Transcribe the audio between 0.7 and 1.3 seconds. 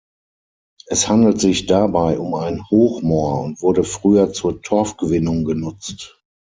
Es